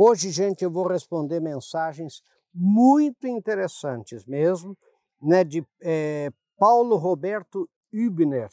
Hoje, 0.00 0.30
gente, 0.30 0.62
eu 0.62 0.70
vou 0.70 0.86
responder 0.86 1.40
mensagens 1.40 2.22
muito 2.54 3.26
interessantes 3.26 4.24
mesmo, 4.26 4.78
né, 5.20 5.42
de 5.42 5.66
é, 5.82 6.30
Paulo 6.56 6.94
Roberto 6.94 7.68
Hübner. 7.92 8.48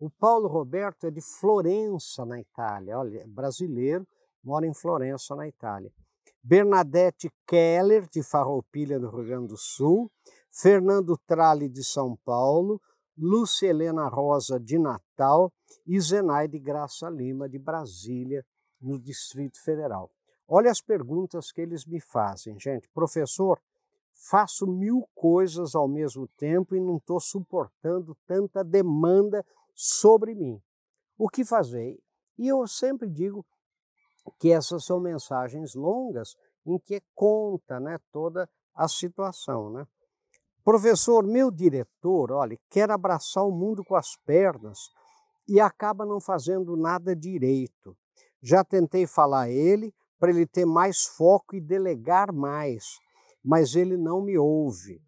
O 0.00 0.10
Paulo 0.10 0.48
Roberto 0.48 1.06
é 1.06 1.10
de 1.12 1.20
Florença, 1.38 2.26
na 2.26 2.40
Itália. 2.40 2.98
Olha, 2.98 3.20
é 3.20 3.26
brasileiro, 3.28 4.04
mora 4.42 4.66
em 4.66 4.74
Florença, 4.74 5.36
na 5.36 5.46
Itália. 5.46 5.92
Bernadette 6.42 7.30
Keller, 7.46 8.08
de 8.08 8.20
Farroupilha, 8.24 8.98
no 8.98 9.08
Rio 9.08 9.24
Grande 9.24 9.48
do 9.48 9.56
Sul. 9.56 10.10
Fernando 10.50 11.16
Trali, 11.28 11.68
de 11.68 11.84
São 11.84 12.16
Paulo. 12.24 12.80
Lúcia 13.16 13.68
Helena 13.68 14.08
Rosa, 14.08 14.58
de 14.58 14.76
Natal. 14.80 15.52
E 15.86 16.00
Zenaide 16.00 16.58
Graça 16.58 17.08
Lima, 17.08 17.48
de 17.48 17.58
Brasília, 17.58 18.44
no 18.80 18.98
Distrito 18.98 19.62
Federal. 19.62 20.10
Olha 20.48 20.70
as 20.70 20.80
perguntas 20.80 21.52
que 21.52 21.60
eles 21.60 21.84
me 21.84 22.00
fazem, 22.00 22.58
gente. 22.58 22.88
Professor, 22.88 23.60
faço 24.14 24.66
mil 24.66 25.06
coisas 25.14 25.74
ao 25.74 25.86
mesmo 25.86 26.26
tempo 26.38 26.74
e 26.74 26.80
não 26.80 26.96
estou 26.96 27.20
suportando 27.20 28.16
tanta 28.26 28.64
demanda 28.64 29.44
sobre 29.74 30.34
mim. 30.34 30.58
O 31.18 31.28
que 31.28 31.44
fazer? 31.44 31.98
E 32.38 32.48
eu 32.48 32.66
sempre 32.66 33.10
digo 33.10 33.44
que 34.38 34.50
essas 34.50 34.84
são 34.84 34.98
mensagens 34.98 35.74
longas 35.74 36.34
em 36.64 36.78
que 36.78 37.02
conta 37.14 37.78
né, 37.78 37.98
toda 38.10 38.48
a 38.74 38.88
situação. 38.88 39.70
Né? 39.70 39.86
Professor, 40.64 41.24
meu 41.24 41.50
diretor, 41.50 42.32
olha, 42.32 42.58
quer 42.70 42.90
abraçar 42.90 43.44
o 43.44 43.52
mundo 43.52 43.84
com 43.84 43.96
as 43.96 44.16
pernas 44.24 44.78
e 45.46 45.60
acaba 45.60 46.06
não 46.06 46.20
fazendo 46.20 46.76
nada 46.76 47.14
direito. 47.14 47.96
Já 48.40 48.62
tentei 48.62 49.06
falar 49.06 49.42
a 49.42 49.50
ele, 49.50 49.92
para 50.18 50.30
ele 50.30 50.46
ter 50.46 50.64
mais 50.64 51.04
foco 51.04 51.54
e 51.54 51.60
delegar 51.60 52.32
mais, 52.32 52.98
mas 53.44 53.74
ele 53.74 53.96
não 53.96 54.20
me 54.20 54.36
ouve. 54.36 55.00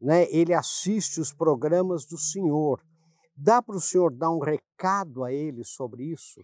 Né? 0.00 0.30
Ele 0.30 0.54
assiste 0.54 1.20
os 1.20 1.32
programas 1.32 2.04
do 2.04 2.18
Senhor. 2.18 2.82
Dá 3.36 3.62
para 3.62 3.76
o 3.76 3.80
Senhor 3.80 4.12
dar 4.12 4.30
um 4.30 4.38
recado 4.38 5.24
a 5.24 5.32
ele 5.32 5.64
sobre 5.64 6.04
isso? 6.04 6.40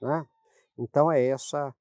Né? 0.00 0.24
Então 0.78 1.10
é 1.10 1.24
essa 1.24 1.74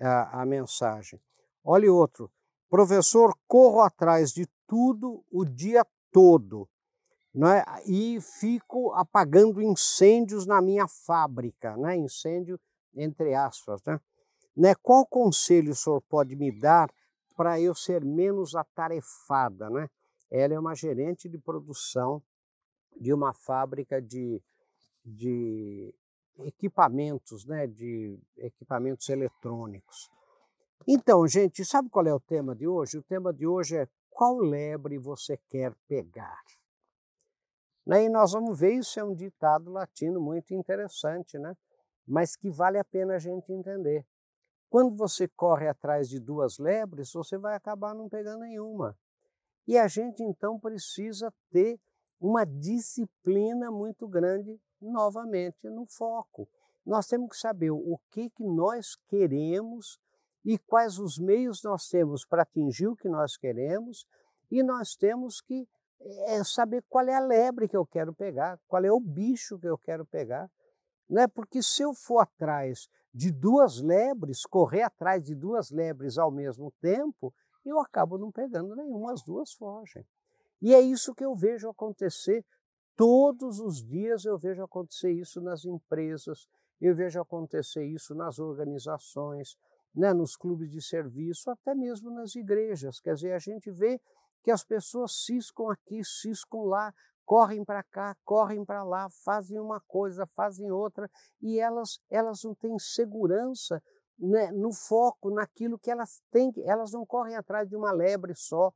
a, 0.00 0.42
a 0.42 0.46
mensagem. 0.46 1.20
Olha 1.64 1.92
outro. 1.92 2.30
Professor, 2.68 3.34
corro 3.46 3.80
atrás 3.80 4.32
de 4.32 4.46
tudo 4.66 5.24
o 5.30 5.44
dia 5.44 5.84
todo 6.12 6.68
né? 7.34 7.64
e 7.86 8.20
fico 8.20 8.92
apagando 8.92 9.60
incêndios 9.60 10.46
na 10.46 10.62
minha 10.62 10.86
fábrica, 10.86 11.76
né? 11.76 11.96
incêndio 11.96 12.58
entre 12.94 13.34
aspas. 13.34 13.82
Né? 13.84 14.00
Né? 14.56 14.74
Qual 14.74 15.04
conselho 15.06 15.72
o 15.72 15.74
senhor 15.74 16.00
pode 16.02 16.36
me 16.36 16.52
dar 16.52 16.92
para 17.36 17.60
eu 17.60 17.74
ser 17.74 18.04
menos 18.04 18.54
atarefada? 18.54 19.68
Né? 19.68 19.88
Ela 20.30 20.54
é 20.54 20.58
uma 20.58 20.74
gerente 20.74 21.28
de 21.28 21.38
produção 21.38 22.22
de 22.96 23.12
uma 23.12 23.32
fábrica 23.34 24.00
de, 24.00 24.40
de 25.04 25.92
equipamentos, 26.38 27.44
né? 27.44 27.66
de 27.66 28.18
equipamentos 28.36 29.08
eletrônicos. 29.08 30.08
Então, 30.86 31.26
gente, 31.26 31.64
sabe 31.64 31.88
qual 31.88 32.06
é 32.06 32.14
o 32.14 32.20
tema 32.20 32.54
de 32.54 32.68
hoje? 32.68 32.98
O 32.98 33.02
tema 33.02 33.32
de 33.32 33.46
hoje 33.46 33.76
é 33.76 33.88
qual 34.10 34.36
lebre 34.36 34.98
você 34.98 35.36
quer 35.48 35.74
pegar? 35.88 36.42
Né? 37.84 38.04
E 38.04 38.08
nós 38.08 38.32
vamos 38.32 38.58
ver, 38.58 38.74
isso 38.74 39.00
é 39.00 39.04
um 39.04 39.14
ditado 39.14 39.70
latino 39.70 40.20
muito 40.20 40.54
interessante, 40.54 41.38
né? 41.38 41.56
mas 42.06 42.36
que 42.36 42.50
vale 42.50 42.78
a 42.78 42.84
pena 42.84 43.14
a 43.14 43.18
gente 43.18 43.52
entender. 43.52 44.06
Quando 44.74 44.96
você 44.96 45.28
corre 45.28 45.68
atrás 45.68 46.08
de 46.08 46.18
duas 46.18 46.58
lebres, 46.58 47.12
você 47.12 47.38
vai 47.38 47.54
acabar 47.54 47.94
não 47.94 48.08
pegando 48.08 48.40
nenhuma. 48.40 48.98
E 49.68 49.78
a 49.78 49.86
gente 49.86 50.20
então 50.24 50.58
precisa 50.58 51.32
ter 51.52 51.78
uma 52.20 52.44
disciplina 52.44 53.70
muito 53.70 54.08
grande 54.08 54.60
novamente 54.82 55.70
no 55.70 55.86
foco. 55.86 56.48
Nós 56.84 57.06
temos 57.06 57.28
que 57.28 57.36
saber 57.36 57.70
o 57.70 58.00
que, 58.10 58.28
que 58.30 58.42
nós 58.42 58.96
queremos 59.06 59.96
e 60.44 60.58
quais 60.58 60.98
os 60.98 61.20
meios 61.20 61.62
nós 61.62 61.88
temos 61.88 62.26
para 62.26 62.42
atingir 62.42 62.88
o 62.88 62.96
que 62.96 63.08
nós 63.08 63.36
queremos, 63.36 64.04
e 64.50 64.60
nós 64.60 64.96
temos 64.96 65.40
que 65.40 65.68
é, 66.26 66.42
saber 66.42 66.82
qual 66.88 67.06
é 67.06 67.14
a 67.14 67.20
lebre 67.20 67.68
que 67.68 67.76
eu 67.76 67.86
quero 67.86 68.12
pegar, 68.12 68.58
qual 68.66 68.84
é 68.84 68.90
o 68.90 68.98
bicho 68.98 69.56
que 69.56 69.68
eu 69.68 69.78
quero 69.78 70.04
pegar. 70.04 70.50
Né? 71.14 71.28
Porque 71.28 71.62
se 71.62 71.80
eu 71.80 71.94
for 71.94 72.18
atrás 72.18 72.88
de 73.14 73.30
duas 73.30 73.80
lebres, 73.80 74.44
correr 74.44 74.82
atrás 74.82 75.24
de 75.24 75.32
duas 75.32 75.70
lebres 75.70 76.18
ao 76.18 76.28
mesmo 76.28 76.72
tempo, 76.80 77.32
eu 77.64 77.78
acabo 77.78 78.18
não 78.18 78.32
pegando 78.32 78.74
nenhuma, 78.74 79.12
as 79.12 79.22
duas 79.22 79.52
fogem. 79.52 80.04
E 80.60 80.74
é 80.74 80.80
isso 80.80 81.14
que 81.14 81.24
eu 81.24 81.32
vejo 81.36 81.70
acontecer 81.70 82.44
todos 82.96 83.60
os 83.60 83.80
dias, 83.80 84.24
eu 84.24 84.36
vejo 84.36 84.64
acontecer 84.64 85.12
isso 85.12 85.40
nas 85.40 85.64
empresas, 85.64 86.48
eu 86.80 86.96
vejo 86.96 87.20
acontecer 87.20 87.84
isso 87.84 88.12
nas 88.12 88.40
organizações, 88.40 89.56
né, 89.94 90.12
nos 90.12 90.34
clubes 90.36 90.68
de 90.68 90.82
serviço, 90.82 91.48
até 91.48 91.76
mesmo 91.76 92.10
nas 92.10 92.34
igrejas. 92.34 92.98
Quer 92.98 93.14
dizer, 93.14 93.34
a 93.34 93.38
gente 93.38 93.70
vê 93.70 94.00
que 94.42 94.50
as 94.50 94.64
pessoas 94.64 95.24
ciscam 95.24 95.70
aqui, 95.70 96.02
ciscam 96.02 96.64
lá, 96.64 96.92
correm 97.24 97.64
para 97.64 97.82
cá, 97.82 98.16
correm 98.24 98.64
para 98.64 98.82
lá, 98.82 99.08
fazem 99.24 99.58
uma 99.58 99.80
coisa, 99.80 100.26
fazem 100.34 100.70
outra, 100.70 101.10
e 101.40 101.58
elas, 101.58 101.98
elas 102.10 102.42
não 102.44 102.54
têm 102.54 102.78
segurança 102.78 103.82
né, 104.18 104.50
no 104.52 104.72
foco, 104.72 105.30
naquilo 105.30 105.78
que 105.78 105.90
elas 105.90 106.22
têm, 106.30 106.52
elas 106.64 106.92
não 106.92 107.04
correm 107.04 107.36
atrás 107.36 107.68
de 107.68 107.76
uma 107.76 107.92
lebre 107.92 108.34
só 108.34 108.72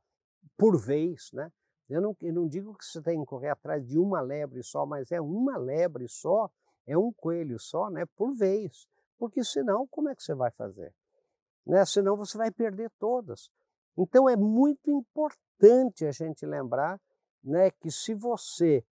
por 0.57 0.77
vez. 0.77 1.29
Né? 1.33 1.49
Eu, 1.89 2.01
não, 2.01 2.15
eu 2.21 2.33
não 2.33 2.47
digo 2.47 2.75
que 2.77 2.85
você 2.85 3.01
tem 3.01 3.19
que 3.19 3.25
correr 3.25 3.49
atrás 3.49 3.85
de 3.85 3.97
uma 3.97 4.21
lebre 4.21 4.63
só, 4.63 4.85
mas 4.85 5.11
é 5.11 5.21
uma 5.21 5.57
lebre 5.57 6.07
só, 6.07 6.49
é 6.85 6.97
um 6.97 7.11
coelho 7.13 7.59
só, 7.59 7.89
né, 7.89 8.05
por 8.15 8.33
vez. 8.35 8.87
Porque 9.17 9.43
senão, 9.43 9.87
como 9.87 10.09
é 10.09 10.15
que 10.15 10.23
você 10.23 10.33
vai 10.33 10.51
fazer? 10.51 10.93
Né? 11.65 11.85
Senão 11.85 12.15
você 12.15 12.37
vai 12.37 12.51
perder 12.51 12.89
todas. 12.97 13.49
Então 13.97 14.29
é 14.29 14.35
muito 14.35 14.89
importante 14.89 16.05
a 16.05 16.11
gente 16.11 16.45
lembrar 16.45 16.99
né, 17.43 17.71
que 17.71 17.91
se 17.91 18.13
você 18.13 18.83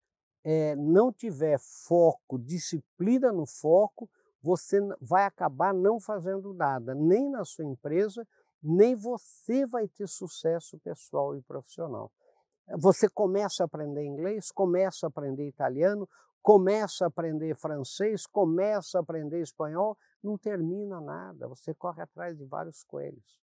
é, 0.43 0.75
não 0.75 1.11
tiver 1.11 1.59
foco, 1.59 2.39
disciplina 2.39 3.31
no 3.31 3.45
foco, 3.45 4.09
você 4.41 4.79
vai 5.01 5.25
acabar 5.25 5.73
não 5.73 5.99
fazendo 5.99 6.53
nada, 6.53 6.95
nem 6.95 7.29
na 7.29 7.43
sua 7.43 7.65
empresa, 7.65 8.25
nem 8.61 8.95
você 8.95 9.65
vai 9.65 9.87
ter 9.87 10.07
sucesso 10.07 10.79
pessoal 10.79 11.35
e 11.35 11.41
profissional. 11.41 12.11
Você 12.79 13.09
começa 13.09 13.63
a 13.63 13.65
aprender 13.65 14.03
inglês, 14.03 14.51
começa 14.51 15.05
a 15.05 15.09
aprender 15.09 15.47
italiano, 15.47 16.07
começa 16.41 17.05
a 17.05 17.07
aprender 17.07 17.55
francês, 17.55 18.25
começa 18.25 18.97
a 18.97 19.01
aprender 19.01 19.41
espanhol, 19.41 19.97
não 20.23 20.37
termina 20.37 20.99
nada, 20.99 21.47
você 21.47 21.73
corre 21.73 22.01
atrás 22.01 22.37
de 22.37 22.45
vários 22.45 22.83
coelhos. 22.83 23.39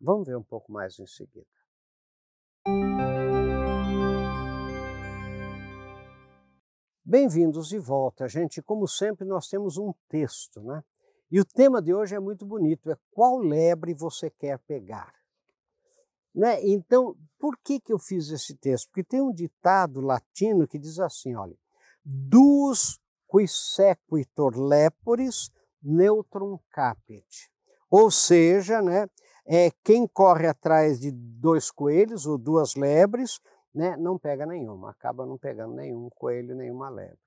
Vamos 0.00 0.26
ver 0.26 0.36
um 0.36 0.42
pouco 0.42 0.72
mais 0.72 0.98
em 0.98 1.06
seguida. 1.06 1.46
Bem-vindos 7.12 7.68
de 7.68 7.78
volta, 7.78 8.26
gente. 8.26 8.62
Como 8.62 8.88
sempre, 8.88 9.26
nós 9.26 9.46
temos 9.46 9.76
um 9.76 9.92
texto, 10.08 10.62
né? 10.62 10.82
E 11.30 11.38
o 11.38 11.44
tema 11.44 11.82
de 11.82 11.92
hoje 11.92 12.14
é 12.14 12.18
muito 12.18 12.46
bonito, 12.46 12.90
é 12.90 12.96
qual 13.10 13.36
lebre 13.36 13.92
você 13.92 14.30
quer 14.30 14.58
pegar? 14.60 15.12
Né? 16.34 16.66
Então, 16.66 17.14
por 17.38 17.58
que, 17.62 17.78
que 17.78 17.92
eu 17.92 17.98
fiz 17.98 18.30
esse 18.30 18.54
texto? 18.54 18.86
Porque 18.86 19.04
tem 19.04 19.20
um 19.20 19.30
ditado 19.30 20.00
latino 20.00 20.66
que 20.66 20.78
diz 20.78 20.98
assim, 20.98 21.34
olha, 21.34 21.54
duos 22.02 22.98
qui 23.30 23.46
sequitur 23.46 24.56
leporis 24.56 25.50
neutrum 25.82 26.58
capit. 26.70 27.52
Ou 27.90 28.10
seja, 28.10 28.80
né, 28.80 29.06
é, 29.44 29.70
quem 29.84 30.06
corre 30.06 30.46
atrás 30.46 30.98
de 30.98 31.10
dois 31.10 31.70
coelhos 31.70 32.24
ou 32.24 32.38
duas 32.38 32.74
lebres 32.74 33.38
né, 33.74 33.96
não 33.96 34.18
pega 34.18 34.44
nenhuma, 34.44 34.90
acaba 34.90 35.24
não 35.24 35.38
pegando 35.38 35.74
nenhum 35.74 36.08
coelho, 36.10 36.54
nenhuma 36.54 36.88
lebre. 36.88 37.18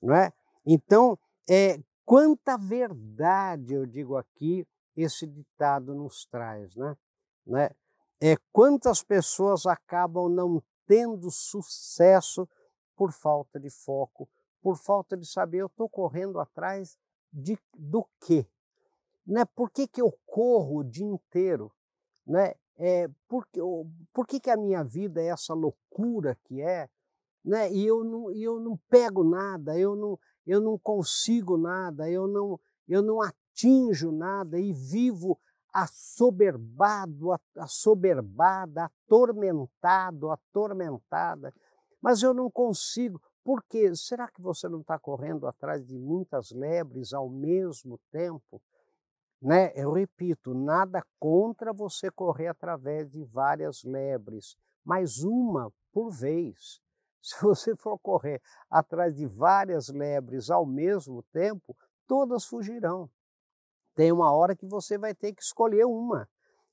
Não 0.00 0.14
é? 0.14 0.32
Então, 0.64 1.18
é, 1.48 1.80
quanta 2.04 2.56
verdade, 2.56 3.74
eu 3.74 3.86
digo 3.86 4.16
aqui, 4.16 4.66
esse 4.96 5.26
ditado 5.26 5.94
nos 5.94 6.24
traz. 6.26 6.74
Né? 6.76 6.96
né? 7.46 7.70
É, 8.20 8.36
quantas 8.52 9.02
pessoas 9.02 9.66
acabam 9.66 10.28
não 10.28 10.62
tendo 10.86 11.30
sucesso 11.30 12.48
por 12.96 13.12
falta 13.12 13.60
de 13.60 13.68
foco, 13.68 14.28
por 14.62 14.76
falta 14.76 15.16
de 15.16 15.26
saber, 15.26 15.58
eu 15.58 15.66
estou 15.66 15.88
correndo 15.88 16.40
atrás 16.40 16.96
de, 17.32 17.58
do 17.76 18.06
quê? 18.20 18.46
Né? 19.26 19.44
Por 19.44 19.70
que, 19.70 19.86
que 19.86 20.00
eu 20.00 20.12
corro 20.24 20.78
o 20.78 20.84
dia 20.84 21.04
inteiro? 21.04 21.72
Né? 22.26 22.54
É, 22.78 23.08
por, 23.28 23.46
por 24.12 24.26
que, 24.26 24.38
que 24.38 24.50
a 24.50 24.56
minha 24.56 24.84
vida 24.84 25.20
é 25.20 25.26
essa 25.26 25.54
loucura 25.54 26.36
que 26.44 26.60
é, 26.60 26.88
né? 27.44 27.72
e 27.72 27.86
eu 27.86 28.04
não, 28.04 28.30
eu 28.32 28.60
não 28.60 28.78
pego 28.88 29.24
nada, 29.24 29.78
eu 29.78 29.96
não, 29.96 30.18
eu 30.46 30.60
não 30.60 30.78
consigo 30.78 31.56
nada, 31.56 32.10
eu 32.10 32.26
não, 32.26 32.60
eu 32.88 33.02
não 33.02 33.20
atinjo 33.22 34.12
nada 34.12 34.58
e 34.58 34.72
vivo 34.72 35.38
assoberbado, 35.72 37.32
assoberbada, 37.56 38.84
atormentado, 38.84 40.30
atormentada. 40.30 41.52
Mas 42.00 42.22
eu 42.22 42.32
não 42.32 42.50
consigo. 42.50 43.20
Por 43.44 43.62
quê? 43.64 43.94
Será 43.94 44.26
que 44.28 44.40
você 44.40 44.68
não 44.68 44.80
está 44.80 44.98
correndo 44.98 45.46
atrás 45.46 45.84
de 45.84 45.98
muitas 45.98 46.50
lebres 46.50 47.12
ao 47.12 47.28
mesmo 47.28 48.00
tempo? 48.10 48.60
Né? 49.40 49.72
Eu 49.74 49.92
repito, 49.92 50.54
nada 50.54 51.04
contra 51.18 51.72
você 51.72 52.10
correr 52.10 52.48
através 52.48 53.10
de 53.10 53.22
várias 53.24 53.82
lebres, 53.84 54.56
mas 54.84 55.22
uma 55.22 55.72
por 55.92 56.10
vez. 56.10 56.80
Se 57.22 57.40
você 57.42 57.74
for 57.76 57.98
correr 57.98 58.40
atrás 58.70 59.14
de 59.14 59.26
várias 59.26 59.88
lebres 59.88 60.48
ao 60.48 60.64
mesmo 60.64 61.22
tempo, 61.32 61.76
todas 62.06 62.44
fugirão. 62.44 63.10
Tem 63.94 64.12
uma 64.12 64.32
hora 64.32 64.54
que 64.54 64.66
você 64.66 64.96
vai 64.96 65.14
ter 65.14 65.34
que 65.34 65.42
escolher 65.42 65.86
uma. 65.86 66.28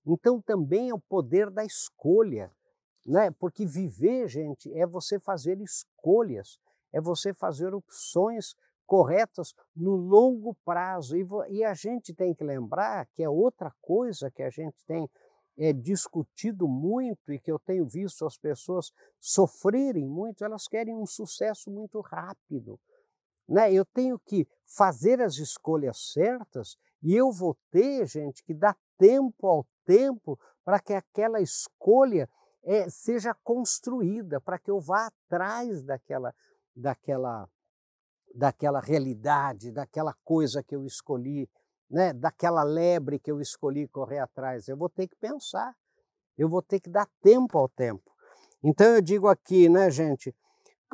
Então 0.05 0.41
também 0.41 0.89
é 0.89 0.93
o 0.93 0.99
poder 0.99 1.49
da 1.49 1.63
escolha, 1.63 2.51
né? 3.05 3.31
Porque 3.31 3.65
viver, 3.65 4.27
gente, 4.27 4.71
é 4.77 4.85
você 4.85 5.19
fazer 5.19 5.59
escolhas, 5.61 6.59
é 6.91 6.99
você 6.99 7.33
fazer 7.33 7.73
opções 7.73 8.55
corretas 8.93 9.55
no 9.75 9.95
longo 9.95 10.55
prazo. 10.63 11.15
E, 11.49 11.63
a 11.63 11.73
gente 11.73 12.13
tem 12.13 12.31
que 12.31 12.43
lembrar 12.43 13.07
que 13.15 13.23
é 13.23 13.27
outra 13.27 13.73
coisa 13.81 14.29
que 14.29 14.43
a 14.43 14.51
gente 14.51 14.77
tem 14.85 15.09
é, 15.57 15.73
discutido 15.73 16.67
muito 16.67 17.33
e 17.33 17.39
que 17.39 17.51
eu 17.51 17.57
tenho 17.57 17.87
visto 17.87 18.23
as 18.23 18.37
pessoas 18.37 18.91
sofrerem 19.19 20.07
muito, 20.07 20.45
elas 20.45 20.67
querem 20.67 20.93
um 20.93 21.07
sucesso 21.07 21.71
muito 21.71 22.01
rápido. 22.01 22.79
Né? 23.49 23.73
Eu 23.73 23.83
tenho 23.83 24.19
que 24.19 24.47
fazer 24.63 25.19
as 25.23 25.37
escolhas 25.37 26.11
certas 26.13 26.77
e 27.01 27.15
eu 27.15 27.31
vou 27.31 27.57
ter, 27.71 28.05
gente, 28.05 28.43
que 28.43 28.53
dar 28.53 28.77
tempo 28.99 29.47
ao 29.47 29.65
tempo 29.87 30.39
para 30.63 30.79
que 30.79 30.93
aquela 30.93 31.41
escolha 31.41 32.29
é, 32.63 32.87
seja 32.91 33.33
construída, 33.43 34.39
para 34.39 34.59
que 34.59 34.69
eu 34.69 34.79
vá 34.79 35.07
atrás 35.07 35.81
daquela, 35.81 36.31
daquela, 36.75 37.49
daquela 38.33 38.79
realidade, 38.79 39.71
daquela 39.71 40.13
coisa 40.23 40.63
que 40.63 40.75
eu 40.75 40.85
escolhi, 40.85 41.47
né, 41.89 42.11
daquela 42.13 42.63
lebre 42.63 43.19
que 43.19 43.31
eu 43.31 43.39
escolhi 43.39 43.87
correr 43.87 44.19
atrás. 44.19 44.67
Eu 44.67 44.75
vou 44.75 44.89
ter 44.89 45.07
que 45.07 45.15
pensar, 45.15 45.73
eu 46.37 46.49
vou 46.49 46.61
ter 46.61 46.79
que 46.79 46.89
dar 46.89 47.07
tempo 47.21 47.57
ao 47.57 47.69
tempo. 47.69 48.11
Então 48.63 48.87
eu 48.87 49.01
digo 49.01 49.27
aqui, 49.27 49.69
né, 49.69 49.91
gente, 49.91 50.35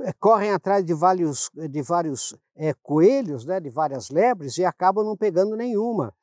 eh, 0.01 0.13
correm 0.19 0.51
atrás 0.51 0.83
de 0.83 0.93
vários, 0.93 1.49
de 1.53 1.81
vários 1.81 2.35
é, 2.55 2.73
coelhos, 2.73 3.45
né, 3.45 3.59
de 3.59 3.69
várias 3.69 4.09
lebres 4.09 4.57
e 4.57 4.65
acabam 4.65 5.05
não 5.05 5.15
pegando 5.15 5.55
nenhuma. 5.55 6.13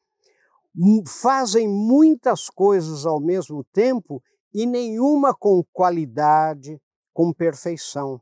Fazem 1.07 1.67
muitas 1.67 2.51
coisas 2.51 3.07
ao 3.07 3.19
mesmo 3.19 3.65
tempo 3.73 4.23
e 4.53 4.67
nenhuma 4.67 5.35
com 5.35 5.65
qualidade, 5.73 6.79
com 7.15 7.33
perfeição. 7.33 8.21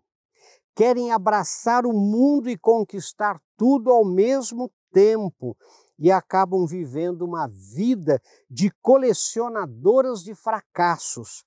Querem 0.75 1.13
abraçar 1.13 1.87
o 1.87 1.93
mundo 1.93 2.51
e 2.51 2.59
conquistar 2.59 3.41
tudo 3.57 3.91
ao 3.91 4.05
mesmo 4.05 4.71
tempo 4.93 5.57
e 5.99 6.11
acabam 6.11 6.67
vivendo 6.67 7.23
uma 7.23 7.47
vida 7.49 8.21
de 8.51 8.71
colecionadoras 8.83 10.23
de 10.23 10.35
fracassos, 10.35 11.45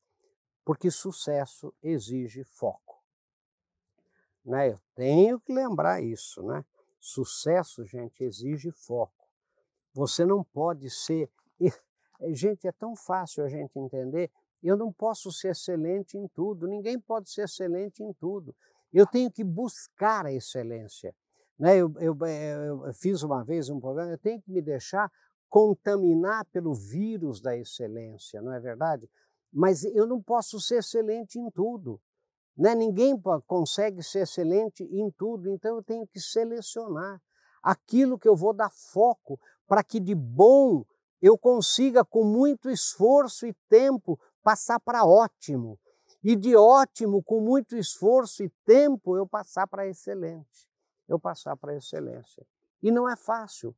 porque 0.64 0.90
sucesso 0.90 1.74
exige 1.84 2.44
foco. 2.44 3.04
Né? 4.46 4.72
Eu 4.72 4.80
tenho 4.96 5.40
que 5.40 5.52
lembrar 5.52 6.02
isso, 6.02 6.42
né? 6.44 6.64
Sucesso, 7.00 7.86
gente, 7.86 8.24
exige 8.24 8.72
foco. 8.72 9.28
Você 9.94 10.26
não 10.26 10.44
pode 10.44 10.90
ser. 10.90 11.30
Gente, 12.30 12.68
é 12.68 12.72
tão 12.72 12.96
fácil 12.96 13.44
a 13.44 13.48
gente 13.48 13.78
entender. 13.78 14.32
Eu 14.64 14.76
não 14.76 14.92
posso 14.92 15.32
ser 15.32 15.50
excelente 15.50 16.18
em 16.18 16.28
tudo, 16.28 16.68
ninguém 16.68 17.00
pode 17.00 17.30
ser 17.30 17.44
excelente 17.44 18.02
em 18.02 18.12
tudo. 18.14 18.56
Eu 18.94 19.06
tenho 19.06 19.32
que 19.32 19.44
buscar 19.44 20.26
a 20.26 20.32
excelência. 20.32 21.14
Né? 21.58 21.78
Eu, 21.78 21.94
eu, 22.00 22.18
eu, 22.26 22.94
fiz 22.94 23.24
uma 23.24 23.44
vez 23.44 23.70
um 23.70 23.80
programa, 23.80 24.12
eu 24.12 24.18
tenho 24.18 24.42
que 24.42 24.52
me 24.52 24.62
deixar 24.62 25.12
contaminar 25.50 26.46
pelo 26.46 26.74
vírus 26.74 27.42
da 27.42 27.56
excelência, 27.56 28.42
não 28.42 28.54
é 28.54 28.60
verdade? 28.60 29.10
Mas 29.52 29.84
eu 29.84 30.06
não 30.06 30.22
posso 30.22 30.60
ser 30.60 30.80
excelente 30.80 31.40
em 31.40 31.50
tudo. 31.50 32.00
Né? 32.56 32.76
Ninguém 32.76 33.20
consegue 33.46 34.04
ser 34.04 34.24
excelente 34.24 34.84
em 34.84 35.10
tudo, 35.12 35.50
então 35.50 35.78
eu 35.78 35.84
tenho 35.84 36.06
que 36.08 36.20
selecionar 36.20 37.22
aquilo 37.64 38.20
que 38.20 38.28
eu 38.28 38.36
vou 38.36 38.54
dar 38.54 38.70
foco 38.70 39.40
para 39.68 39.84
que 39.84 40.00
de 40.00 40.16
bom 40.16 40.84
eu 41.22 41.38
consiga, 41.38 42.06
com 42.06 42.24
muito 42.24 42.70
esforço 42.70 43.48
e 43.48 43.54
tempo, 43.70 44.20
passar 44.44 44.80
para 44.80 45.06
ótimo. 45.06 45.80
E 46.28 46.36
de 46.36 46.56
ótimo, 46.56 47.24
com 47.24 47.40
muito 47.40 47.78
esforço 47.78 48.44
e 48.44 48.50
tempo, 48.66 49.16
eu 49.16 49.26
passar 49.26 49.66
para 49.68 49.88
excelente 49.88 50.68
eu 51.08 51.20
passar 51.20 51.56
para 51.56 51.76
excelência. 51.76 52.46
E 52.84 52.92
não 52.92 53.10
é 53.10 53.16
fácil, 53.16 53.76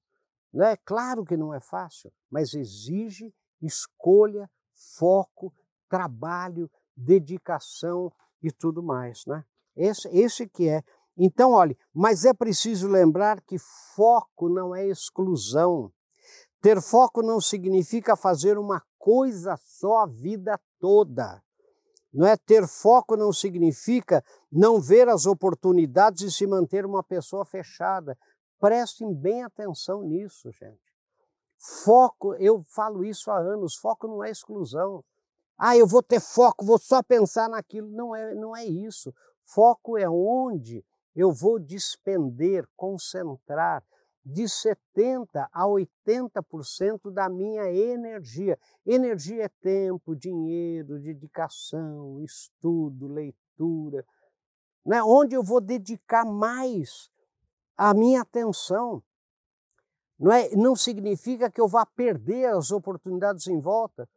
né? 0.51 0.75
Claro 0.77 1.23
que 1.23 1.37
não 1.37 1.53
é 1.53 1.59
fácil, 1.59 2.11
mas 2.29 2.53
exige 2.53 3.33
escolha, 3.61 4.49
foco, 4.97 5.53
trabalho, 5.87 6.69
dedicação 6.95 8.11
e 8.41 8.51
tudo 8.51 8.81
mais, 8.81 9.25
né? 9.25 9.45
Esse, 9.75 10.07
esse 10.09 10.47
que 10.47 10.67
é. 10.67 10.83
Então, 11.15 11.51
olhe, 11.51 11.77
mas 11.93 12.25
é 12.25 12.33
preciso 12.33 12.87
lembrar 12.87 13.41
que 13.41 13.57
foco 13.95 14.49
não 14.49 14.75
é 14.75 14.87
exclusão. 14.87 15.91
Ter 16.61 16.81
foco 16.81 17.21
não 17.21 17.39
significa 17.39 18.15
fazer 18.15 18.57
uma 18.57 18.83
coisa 18.97 19.55
só 19.57 19.99
a 19.99 20.05
vida 20.05 20.59
toda. 20.79 21.41
Não 22.11 22.25
é 22.25 22.35
ter 22.35 22.67
foco 22.67 23.15
não 23.15 23.31
significa 23.31 24.23
não 24.51 24.81
ver 24.81 25.07
as 25.07 25.25
oportunidades 25.25 26.21
e 26.23 26.31
se 26.31 26.47
manter 26.47 26.85
uma 26.85 27.03
pessoa 27.03 27.45
fechada. 27.45 28.17
Prestem 28.59 29.13
bem 29.13 29.43
atenção 29.43 30.01
nisso, 30.01 30.51
gente. 30.51 30.89
Foco, 31.83 32.33
eu 32.35 32.61
falo 32.73 33.03
isso 33.03 33.29
há 33.29 33.37
anos, 33.37 33.75
foco 33.75 34.07
não 34.07 34.23
é 34.23 34.31
exclusão. 34.31 35.03
Ah, 35.57 35.77
eu 35.77 35.85
vou 35.85 36.01
ter 36.01 36.21
foco, 36.21 36.65
vou 36.65 36.79
só 36.79 37.03
pensar 37.03 37.49
naquilo. 37.49 37.89
Não 37.89 38.15
é, 38.15 38.33
não 38.33 38.55
é 38.55 38.65
isso. 38.65 39.13
Foco 39.45 39.97
é 39.97 40.09
onde 40.09 40.83
eu 41.15 41.31
vou 41.31 41.59
despender, 41.59 42.65
concentrar, 42.77 43.83
de 44.25 44.43
70% 44.43 45.27
a 45.51 45.65
80% 45.65 47.11
da 47.11 47.29
minha 47.29 47.71
energia. 47.71 48.57
Energia 48.85 49.45
é 49.45 49.49
tempo, 49.61 50.15
dinheiro, 50.15 50.99
dedicação, 50.99 52.21
estudo, 52.21 53.07
leitura, 53.07 54.05
né? 54.85 55.01
onde 55.03 55.35
eu 55.35 55.43
vou 55.43 55.61
dedicar 55.61 56.25
mais 56.25 57.09
a 57.77 57.93
minha 57.93 58.21
atenção. 58.21 59.01
Não, 60.19 60.31
é, 60.31 60.49
não 60.49 60.75
significa 60.75 61.49
que 61.49 61.61
eu 61.61 61.67
vá 61.67 61.85
perder 61.85 62.47
as 62.47 62.71
oportunidades 62.71 63.47
em 63.47 63.59
volta. 63.59 64.07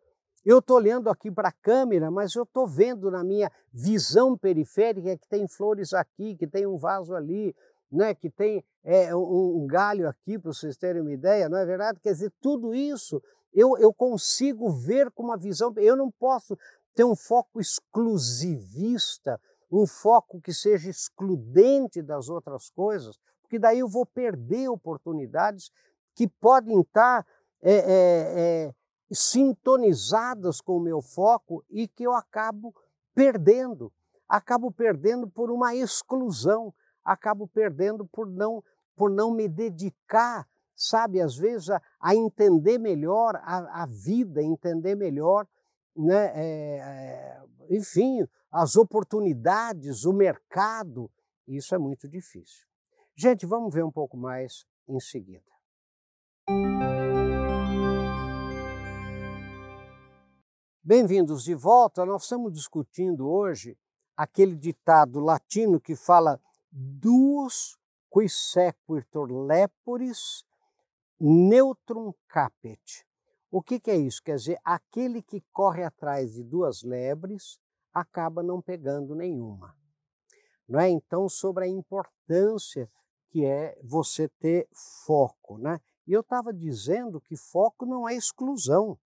Eu 0.44 0.58
estou 0.58 0.76
olhando 0.76 1.08
aqui 1.08 1.30
para 1.30 1.50
a 1.50 1.52
câmera, 1.62 2.10
mas 2.10 2.34
eu 2.34 2.42
estou 2.42 2.66
vendo 2.66 3.08
na 3.08 3.22
minha 3.22 3.50
visão 3.72 4.36
periférica 4.36 5.16
que 5.16 5.28
tem 5.28 5.46
flores 5.46 5.92
aqui, 5.92 6.36
que 6.36 6.48
tem 6.48 6.66
um 6.66 6.76
vaso 6.76 7.14
ali, 7.14 7.54
né, 7.92 8.14
que 8.14 8.30
tem 8.30 8.64
é, 8.82 9.14
um, 9.14 9.62
um, 9.62 9.66
galho 9.66 10.08
aqui, 10.08 10.38
para 10.38 10.52
vocês 10.52 10.76
terem 10.76 11.02
uma 11.02 11.12
ideia, 11.12 11.48
não 11.48 11.58
é 11.58 11.64
verdade? 11.64 12.00
Quer 12.00 12.12
dizer, 12.12 12.32
tudo 12.40 12.74
isso 12.74 13.22
eu, 13.52 13.76
eu 13.78 13.92
consigo 13.92 14.70
ver 14.70 15.10
com 15.10 15.24
uma 15.24 15.36
visão. 15.36 15.72
Eu 15.76 15.94
não 15.94 16.10
posso 16.10 16.56
ter 16.94 17.04
um 17.04 17.14
foco 17.14 17.60
exclusivista, 17.60 19.38
um 19.70 19.86
foco 19.86 20.40
que 20.40 20.52
seja 20.52 20.90
excludente 20.90 22.02
das 22.02 22.28
outras 22.28 22.70
coisas, 22.70 23.18
porque 23.42 23.58
daí 23.58 23.80
eu 23.80 23.88
vou 23.88 24.06
perder 24.06 24.68
oportunidades 24.68 25.70
que 26.14 26.26
podem 26.26 26.80
estar 26.80 27.26
é, 27.62 27.74
é, 27.74 27.84
é, 28.68 28.74
sintonizadas 29.12 30.60
com 30.60 30.76
o 30.76 30.82
meu 30.82 31.00
foco 31.00 31.64
e 31.70 31.86
que 31.86 32.04
eu 32.04 32.12
acabo 32.12 32.74
perdendo. 33.14 33.92
Acabo 34.28 34.72
perdendo 34.72 35.28
por 35.28 35.50
uma 35.50 35.74
exclusão 35.74 36.72
acabo 37.04 37.46
perdendo 37.48 38.06
por 38.06 38.26
não, 38.26 38.62
por 38.96 39.10
não 39.10 39.32
me 39.32 39.48
dedicar, 39.48 40.48
sabe, 40.74 41.20
às 41.20 41.36
vezes 41.36 41.70
a, 41.70 41.82
a 42.00 42.14
entender 42.14 42.78
melhor 42.78 43.36
a, 43.36 43.82
a, 43.82 43.86
vida, 43.86 44.42
entender 44.42 44.94
melhor, 44.94 45.46
né, 45.96 46.32
é, 46.34 46.78
é, 46.78 47.42
enfim, 47.70 48.26
as 48.50 48.76
oportunidades, 48.76 50.04
o 50.04 50.12
mercado. 50.12 51.10
Isso 51.46 51.74
é 51.74 51.78
muito 51.78 52.08
difícil. 52.08 52.66
Gente, 53.14 53.46
vamos 53.46 53.74
ver 53.74 53.84
um 53.84 53.90
pouco 53.90 54.16
mais 54.16 54.64
em 54.88 55.00
seguida. 55.00 55.52
Bem-vindos 60.84 61.44
de 61.44 61.54
volta. 61.54 62.04
Nós 62.04 62.24
estamos 62.24 62.52
discutindo 62.52 63.28
hoje 63.28 63.78
aquele 64.16 64.56
ditado 64.56 65.20
latino 65.20 65.80
que 65.80 65.94
fala 65.94 66.40
duos 66.72 67.76
qui 68.08 68.28
sequitur 68.28 69.30
leporis 69.30 70.44
neutrum 71.20 72.12
capet, 72.26 73.04
O 73.50 73.62
que, 73.62 73.78
que 73.78 73.90
é 73.90 73.96
isso? 73.96 74.22
Quer 74.22 74.36
dizer, 74.36 74.58
aquele 74.64 75.22
que 75.22 75.42
corre 75.52 75.84
atrás 75.84 76.32
de 76.32 76.42
duas 76.42 76.82
lebres 76.82 77.60
acaba 77.92 78.42
não 78.42 78.62
pegando 78.62 79.14
nenhuma. 79.14 79.76
Não 80.66 80.80
é? 80.80 80.88
Então, 80.88 81.28
sobre 81.28 81.66
a 81.66 81.68
importância 81.68 82.90
que 83.28 83.44
é 83.44 83.78
você 83.82 84.26
ter 84.40 84.66
foco. 85.04 85.58
Né? 85.58 85.78
E 86.06 86.12
eu 86.14 86.22
estava 86.22 86.50
dizendo 86.50 87.20
que 87.20 87.36
foco 87.36 87.84
não 87.84 88.08
é 88.08 88.14
exclusão. 88.14 88.98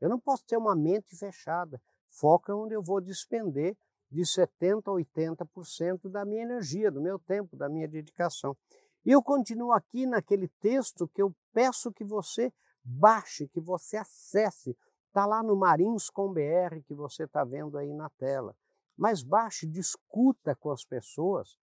Eu 0.00 0.08
não 0.08 0.20
posso 0.20 0.44
ter 0.44 0.56
uma 0.56 0.76
mente 0.76 1.16
fechada. 1.16 1.82
Foco 2.08 2.52
é 2.52 2.54
onde 2.54 2.74
eu 2.74 2.82
vou 2.82 3.00
despender 3.00 3.76
de 4.10 4.22
70% 4.22 4.82
a 4.86 4.90
80% 4.90 6.10
da 6.10 6.24
minha 6.24 6.42
energia, 6.42 6.90
do 6.90 7.00
meu 7.00 7.18
tempo, 7.18 7.56
da 7.56 7.68
minha 7.68 7.86
dedicação. 7.86 8.56
E 9.04 9.10
eu 9.10 9.22
continuo 9.22 9.72
aqui 9.72 10.06
naquele 10.06 10.48
texto 10.60 11.08
que 11.08 11.22
eu 11.22 11.34
peço 11.52 11.92
que 11.92 12.04
você 12.04 12.52
baixe, 12.84 13.48
que 13.48 13.60
você 13.60 13.96
acesse. 13.96 14.76
Está 15.06 15.26
lá 15.26 15.42
no 15.42 15.56
Marins 15.56 16.10
com 16.10 16.32
BR 16.32 16.82
que 16.86 16.94
você 16.94 17.24
está 17.24 17.44
vendo 17.44 17.78
aí 17.78 17.92
na 17.92 18.10
tela. 18.10 18.54
Mas 18.96 19.22
baixe, 19.22 19.66
discuta 19.66 20.54
com 20.56 20.70
as 20.70 20.84
pessoas, 20.84 21.56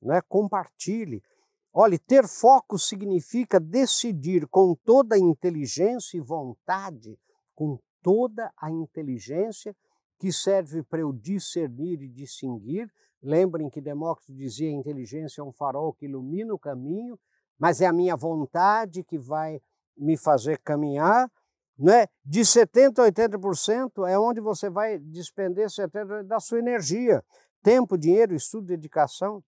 né? 0.00 0.20
compartilhe. 0.28 1.22
Olhe, 1.72 1.98
ter 1.98 2.28
foco 2.28 2.78
significa 2.78 3.58
decidir 3.58 4.46
com 4.46 4.76
toda 4.84 5.16
a 5.16 5.18
inteligência 5.18 6.16
e 6.16 6.20
vontade, 6.20 7.18
com 7.54 7.80
toda 8.00 8.52
a 8.56 8.70
inteligência 8.70 9.74
que 10.24 10.32
serve 10.32 10.82
para 10.82 11.00
eu 11.00 11.12
discernir 11.12 12.00
e 12.00 12.08
distinguir. 12.08 12.90
Lembrem 13.22 13.68
que 13.68 13.78
Demócrito 13.78 14.32
dizia: 14.32 14.70
a 14.70 14.72
inteligência 14.72 15.42
é 15.42 15.44
um 15.44 15.52
farol 15.52 15.92
que 15.92 16.06
ilumina 16.06 16.54
o 16.54 16.58
caminho, 16.58 17.20
mas 17.58 17.82
é 17.82 17.86
a 17.86 17.92
minha 17.92 18.16
vontade 18.16 19.04
que 19.04 19.18
vai 19.18 19.60
me 19.94 20.16
fazer 20.16 20.58
caminhar. 20.60 21.30
Né? 21.78 22.06
De 22.24 22.40
70% 22.40 23.00
a 23.00 23.12
80% 23.12 24.08
é 24.08 24.18
onde 24.18 24.40
você 24.40 24.70
vai 24.70 24.98
despender 24.98 25.66
70% 25.66 26.22
da 26.22 26.40
sua 26.40 26.58
energia, 26.58 27.22
tempo, 27.62 27.98
dinheiro, 27.98 28.34
estudo, 28.34 28.68
dedicação. 28.68 29.44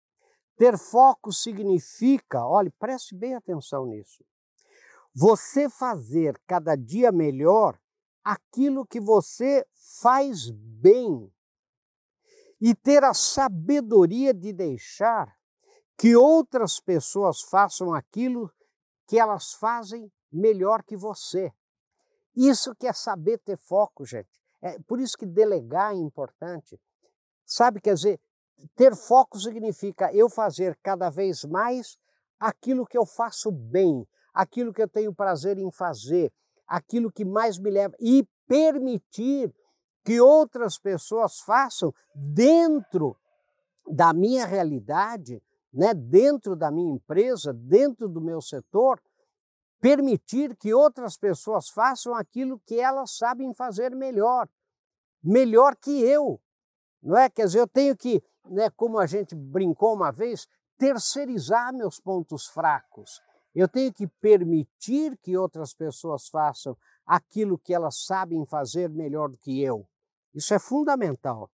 Ter 0.58 0.76
foco 0.76 1.32
significa, 1.32 2.46
olhe, 2.46 2.70
preste 2.78 3.16
bem 3.16 3.34
atenção 3.34 3.86
nisso. 3.86 4.22
Você 5.14 5.70
fazer 5.70 6.38
cada 6.46 6.76
dia 6.76 7.10
melhor 7.10 7.78
aquilo 8.26 8.84
que 8.84 8.98
você 8.98 9.64
faz 10.02 10.50
bem 10.50 11.32
e 12.60 12.74
ter 12.74 13.04
a 13.04 13.14
sabedoria 13.14 14.34
de 14.34 14.52
deixar 14.52 15.32
que 15.96 16.16
outras 16.16 16.80
pessoas 16.80 17.40
façam 17.42 17.94
aquilo 17.94 18.52
que 19.06 19.16
elas 19.16 19.52
fazem 19.52 20.12
melhor 20.32 20.82
que 20.82 20.96
você. 20.96 21.52
Isso 22.34 22.74
que 22.74 22.88
é 22.88 22.92
saber 22.92 23.38
ter 23.38 23.56
foco, 23.56 24.04
gente. 24.04 24.42
É 24.60 24.76
por 24.80 24.98
isso 24.98 25.16
que 25.16 25.24
delegar 25.24 25.92
é 25.92 25.96
importante. 25.96 26.80
Sabe, 27.44 27.80
quer 27.80 27.94
dizer, 27.94 28.20
ter 28.74 28.96
foco 28.96 29.38
significa 29.38 30.12
eu 30.12 30.28
fazer 30.28 30.76
cada 30.82 31.08
vez 31.10 31.44
mais 31.44 31.96
aquilo 32.40 32.86
que 32.86 32.98
eu 32.98 33.06
faço 33.06 33.52
bem, 33.52 34.04
aquilo 34.34 34.72
que 34.72 34.82
eu 34.82 34.88
tenho 34.88 35.14
prazer 35.14 35.58
em 35.58 35.70
fazer, 35.70 36.32
aquilo 36.66 37.12
que 37.12 37.24
mais 37.24 37.58
me 37.58 37.70
leva 37.70 37.94
e 38.00 38.26
permitir 38.46 39.54
que 40.04 40.20
outras 40.20 40.78
pessoas 40.78 41.40
façam 41.40 41.92
dentro 42.14 43.16
da 43.88 44.12
minha 44.12 44.46
realidade, 44.46 45.42
né, 45.72 45.92
dentro 45.94 46.56
da 46.56 46.70
minha 46.70 46.94
empresa, 46.94 47.52
dentro 47.52 48.08
do 48.08 48.20
meu 48.20 48.40
setor, 48.40 49.00
permitir 49.80 50.56
que 50.56 50.72
outras 50.72 51.16
pessoas 51.16 51.68
façam 51.68 52.14
aquilo 52.14 52.60
que 52.66 52.80
elas 52.80 53.16
sabem 53.16 53.52
fazer 53.52 53.94
melhor, 53.94 54.48
melhor 55.22 55.76
que 55.76 56.02
eu. 56.02 56.40
Não 57.02 57.16
é? 57.16 57.28
Quer 57.28 57.46
dizer, 57.46 57.60
eu 57.60 57.68
tenho 57.68 57.96
que 57.96 58.22
né, 58.50 58.70
como 58.70 58.98
a 58.98 59.06
gente 59.06 59.34
brincou 59.34 59.94
uma 59.94 60.10
vez, 60.10 60.46
terceirizar 60.78 61.72
meus 61.72 61.98
pontos 61.98 62.46
fracos. 62.46 63.20
Eu 63.56 63.66
tenho 63.66 63.90
que 63.90 64.06
permitir 64.06 65.16
que 65.22 65.34
outras 65.34 65.72
pessoas 65.72 66.28
façam 66.28 66.76
aquilo 67.06 67.58
que 67.58 67.72
elas 67.72 68.04
sabem 68.04 68.44
fazer 68.44 68.90
melhor 68.90 69.30
do 69.30 69.38
que 69.38 69.62
eu. 69.62 69.88
Isso 70.34 70.52
é 70.52 70.58
fundamental. 70.58 71.50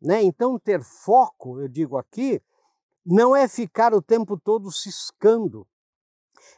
Né? 0.00 0.22
Então, 0.22 0.58
ter 0.58 0.82
foco, 0.82 1.60
eu 1.60 1.68
digo 1.68 1.98
aqui, 1.98 2.42
não 3.04 3.36
é 3.36 3.46
ficar 3.46 3.92
o 3.92 4.00
tempo 4.00 4.40
todo 4.40 4.72
ciscando, 4.72 5.66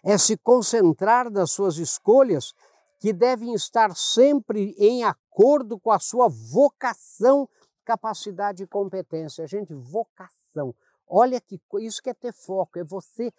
é 0.04 0.16
se 0.16 0.36
concentrar 0.36 1.28
nas 1.32 1.50
suas 1.50 1.78
escolhas 1.78 2.54
que 3.00 3.12
devem 3.12 3.54
estar 3.54 3.92
sempre 3.96 4.72
em 4.78 5.02
acordo 5.02 5.80
com 5.80 5.90
a 5.90 5.98
sua 5.98 6.28
vocação 6.28 7.48
capacidade 7.84 8.62
e 8.62 8.66
competência. 8.68 9.48
Gente, 9.48 9.74
vocação. 9.74 10.72
Olha 11.08 11.40
que 11.40 11.60
isso 11.80 12.00
que 12.00 12.10
é 12.10 12.14
ter 12.14 12.32
foco, 12.32 12.78
é 12.78 12.84
você 12.84 13.32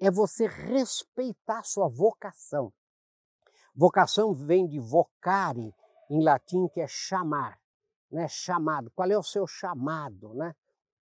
é 0.00 0.10
você 0.10 0.46
respeitar 0.46 1.62
sua 1.62 1.88
vocação. 1.88 2.72
Vocação 3.74 4.32
vem 4.32 4.66
de 4.66 4.78
vocare 4.78 5.74
em 6.10 6.22
latim 6.22 6.68
que 6.68 6.80
é 6.80 6.86
chamar, 6.86 7.58
né? 8.10 8.28
Chamado. 8.28 8.90
Qual 8.94 9.10
é 9.10 9.18
o 9.18 9.22
seu 9.22 9.46
chamado, 9.46 10.34
né? 10.34 10.54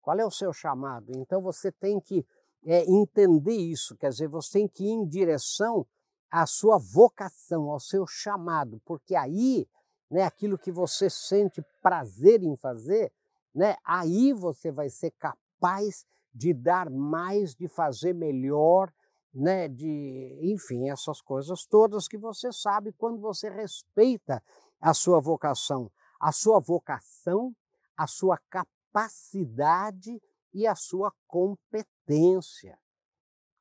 Qual 0.01 0.19
é 0.19 0.25
o 0.25 0.31
seu 0.31 0.51
chamado? 0.51 1.11
Então 1.15 1.41
você 1.41 1.71
tem 1.71 1.99
que 1.99 2.25
é, 2.65 2.83
entender 2.85 3.55
isso, 3.55 3.95
quer 3.95 4.09
dizer, 4.09 4.27
você 4.27 4.59
tem 4.59 4.67
que 4.67 4.83
ir 4.83 4.91
em 4.91 5.05
direção 5.07 5.85
à 6.29 6.45
sua 6.45 6.77
vocação, 6.77 7.69
ao 7.69 7.79
seu 7.79 8.05
chamado, 8.05 8.81
porque 8.85 9.15
aí 9.15 9.67
né, 10.09 10.23
aquilo 10.23 10.57
que 10.57 10.71
você 10.71 11.09
sente 11.09 11.63
prazer 11.81 12.43
em 12.43 12.55
fazer, 12.55 13.11
né, 13.53 13.75
aí 13.83 14.33
você 14.33 14.71
vai 14.71 14.89
ser 14.89 15.11
capaz 15.11 16.05
de 16.37 16.53
dar 16.53 16.87
mais, 16.87 17.55
de 17.55 17.67
fazer 17.67 18.13
melhor, 18.13 18.93
né, 19.33 19.67
de, 19.67 20.39
enfim, 20.43 20.89
essas 20.89 21.19
coisas 21.19 21.65
todas 21.65 22.07
que 22.07 22.17
você 22.17 22.51
sabe 22.51 22.93
quando 22.93 23.19
você 23.19 23.49
respeita 23.49 24.43
a 24.79 24.93
sua 24.93 25.19
vocação, 25.19 25.91
a 26.19 26.31
sua 26.31 26.59
vocação, 26.59 27.55
a 27.97 28.05
sua 28.05 28.39
capacidade 28.51 30.21
e 30.53 30.67
a 30.67 30.75
sua 30.75 31.11
competência, 31.27 32.77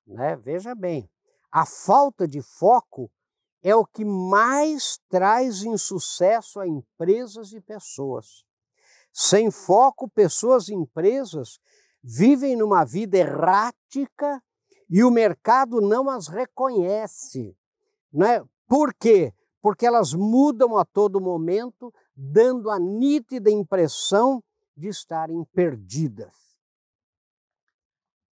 né? 0.06 0.36
Veja 0.36 0.74
bem, 0.74 1.10
a 1.50 1.64
falta 1.64 2.28
de 2.28 2.42
foco 2.42 3.10
é 3.62 3.74
o 3.74 3.86
que 3.86 4.04
mais 4.04 5.00
traz 5.08 5.62
insucesso 5.62 6.60
a 6.60 6.68
empresas 6.68 7.52
e 7.52 7.60
pessoas. 7.60 8.44
Sem 9.12 9.50
foco, 9.50 10.08
pessoas 10.10 10.68
e 10.68 10.74
empresas 10.74 11.58
vivem 12.06 12.54
numa 12.54 12.84
vida 12.84 13.18
errática 13.18 14.40
e 14.88 15.02
o 15.02 15.10
mercado 15.10 15.80
não 15.80 16.08
as 16.08 16.28
reconhece. 16.28 17.56
Né? 18.12 18.44
Por 18.68 18.94
quê? 18.94 19.34
Porque 19.60 19.84
elas 19.84 20.14
mudam 20.14 20.78
a 20.78 20.84
todo 20.84 21.20
momento, 21.20 21.92
dando 22.14 22.70
a 22.70 22.78
nítida 22.78 23.50
impressão 23.50 24.42
de 24.76 24.88
estarem 24.88 25.44
perdidas. 25.52 26.34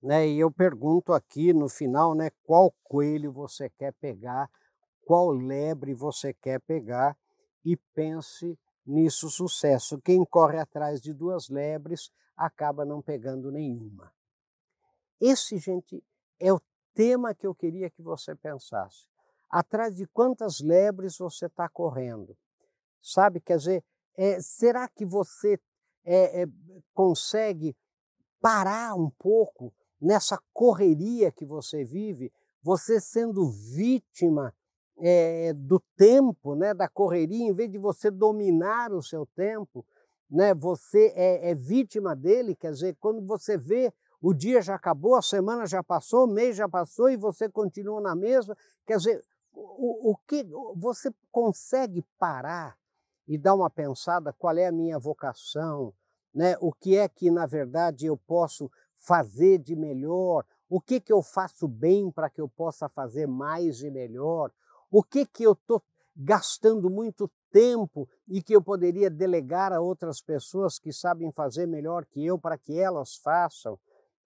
Né? 0.00 0.28
E 0.28 0.38
eu 0.38 0.50
pergunto 0.50 1.12
aqui 1.12 1.52
no 1.52 1.68
final, 1.68 2.14
né, 2.14 2.30
qual 2.44 2.72
coelho 2.84 3.32
você 3.32 3.68
quer 3.70 3.92
pegar 3.94 4.48
qual 5.04 5.30
lebre 5.30 5.94
você 5.94 6.32
quer 6.32 6.60
pegar 6.60 7.16
e 7.64 7.76
pense 7.94 8.58
nisso 8.84 9.30
sucesso. 9.30 10.00
Quem 10.00 10.24
corre 10.24 10.58
atrás 10.58 11.00
de 11.00 11.12
duas 11.12 11.48
lebres 11.48 12.10
acaba 12.36 12.84
não 12.84 13.00
pegando 13.00 13.50
nenhuma. 13.50 14.12
Esse, 15.20 15.58
gente, 15.58 16.02
é 16.38 16.52
o 16.52 16.60
tema 16.92 17.34
que 17.34 17.46
eu 17.46 17.54
queria 17.54 17.90
que 17.90 18.02
você 18.02 18.34
pensasse. 18.34 19.06
Atrás 19.50 19.94
de 19.94 20.06
quantas 20.06 20.60
lebres 20.60 21.16
você 21.18 21.46
está 21.46 21.68
correndo? 21.68 22.36
Sabe, 23.00 23.40
quer 23.40 23.58
dizer, 23.58 23.84
é, 24.16 24.40
será 24.40 24.88
que 24.88 25.04
você 25.04 25.58
é, 26.04 26.42
é, 26.42 26.46
consegue 26.92 27.76
parar 28.40 28.94
um 28.94 29.10
pouco 29.10 29.72
nessa 30.00 30.38
correria 30.52 31.32
que 31.32 31.44
você 31.44 31.84
vive, 31.84 32.32
você 32.62 33.00
sendo 33.00 33.48
vítima 33.50 34.54
do 35.56 35.80
tempo, 35.96 36.54
né, 36.54 36.72
da 36.72 36.88
correria, 36.88 37.48
em 37.48 37.52
vez 37.52 37.68
de 37.68 37.78
você 37.78 38.12
dominar 38.12 38.92
o 38.92 39.02
seu 39.02 39.26
tempo, 39.34 39.84
né, 40.30 40.54
você 40.54 41.12
é, 41.14 41.50
é 41.50 41.54
vítima 41.54 42.14
dele. 42.14 42.54
Quer 42.54 42.72
dizer, 42.72 42.96
quando 43.00 43.24
você 43.24 43.56
vê 43.56 43.92
o 44.20 44.32
dia 44.32 44.62
já 44.62 44.74
acabou, 44.74 45.16
a 45.16 45.22
semana 45.22 45.66
já 45.66 45.82
passou, 45.82 46.24
o 46.24 46.32
mês 46.32 46.56
já 46.56 46.66
passou 46.66 47.10
e 47.10 47.16
você 47.16 47.46
continua 47.46 48.00
na 48.00 48.14
mesma. 48.14 48.56
Quer 48.86 48.96
dizer, 48.96 49.22
o, 49.52 50.12
o 50.12 50.16
que 50.26 50.46
você 50.74 51.12
consegue 51.30 52.02
parar 52.18 52.76
e 53.28 53.38
dar 53.38 53.54
uma 53.54 53.70
pensada 53.70 54.32
qual 54.32 54.56
é 54.56 54.66
a 54.66 54.72
minha 54.72 54.98
vocação, 54.98 55.92
né? 56.34 56.56
O 56.60 56.72
que 56.72 56.96
é 56.96 57.08
que 57.08 57.30
na 57.30 57.46
verdade 57.46 58.06
eu 58.06 58.16
posso 58.16 58.70
fazer 58.96 59.58
de 59.58 59.76
melhor? 59.76 60.44
O 60.68 60.80
que 60.80 61.00
que 61.00 61.12
eu 61.12 61.22
faço 61.22 61.68
bem 61.68 62.10
para 62.10 62.30
que 62.30 62.40
eu 62.40 62.48
possa 62.48 62.88
fazer 62.88 63.26
mais 63.26 63.82
e 63.82 63.90
melhor? 63.90 64.50
O 64.90 65.02
que 65.02 65.26
que 65.26 65.42
eu 65.42 65.52
estou 65.52 65.82
gastando 66.16 66.88
muito 66.88 67.30
tempo 67.54 68.08
e 68.26 68.42
que 68.42 68.52
eu 68.52 68.60
poderia 68.60 69.08
delegar 69.08 69.72
a 69.72 69.80
outras 69.80 70.20
pessoas 70.20 70.76
que 70.76 70.92
sabem 70.92 71.30
fazer 71.30 71.68
melhor 71.68 72.04
que 72.04 72.26
eu 72.26 72.36
para 72.36 72.58
que 72.58 72.76
elas 72.76 73.14
façam, 73.14 73.78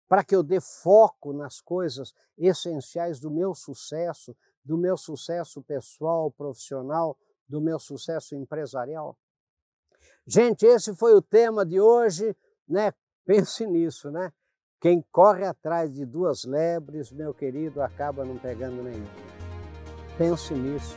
para 0.08 0.24
que 0.24 0.34
eu 0.34 0.42
dê 0.42 0.58
foco 0.62 1.34
nas 1.34 1.60
coisas 1.60 2.14
essenciais 2.38 3.20
do 3.20 3.30
meu 3.30 3.54
sucesso, 3.54 4.34
do 4.64 4.78
meu 4.78 4.96
sucesso 4.96 5.60
pessoal, 5.60 6.30
profissional, 6.30 7.18
do 7.46 7.60
meu 7.60 7.78
sucesso 7.78 8.34
empresarial? 8.34 9.14
Gente, 10.26 10.64
esse 10.64 10.96
foi 10.96 11.12
o 11.14 11.20
tema 11.20 11.66
de 11.66 11.78
hoje, 11.78 12.34
né? 12.66 12.94
Pense 13.26 13.66
nisso, 13.66 14.10
né? 14.10 14.32
Quem 14.80 15.04
corre 15.12 15.44
atrás 15.44 15.92
de 15.92 16.06
duas 16.06 16.44
lebres, 16.44 17.12
meu 17.12 17.34
querido, 17.34 17.82
acaba 17.82 18.24
não 18.24 18.38
pegando 18.38 18.82
nenhuma. 18.82 19.10
Pense 20.16 20.54
nisso. 20.54 20.96